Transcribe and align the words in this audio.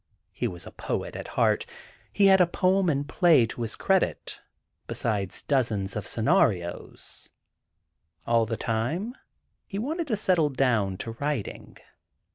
He 0.31 0.47
was 0.47 0.65
a 0.65 0.71
poet 0.71 1.15
at 1.15 1.27
heart. 1.27 1.67
He 2.11 2.25
had 2.25 2.41
a 2.41 2.47
poem 2.47 2.89
and 2.89 3.05
a 3.05 3.07
play 3.07 3.45
to 3.45 3.61
his 3.61 3.75
credit, 3.75 4.41
besides 4.87 5.43
dozens 5.43 5.95
of 5.95 6.07
scenarios. 6.07 7.29
All 8.25 8.47
the 8.47 8.57
time 8.57 9.13
he 9.67 9.77
wanted 9.77 10.07
to 10.07 10.15
settle 10.15 10.49
down 10.49 10.97
to 11.05 11.11
writing. 11.19 11.77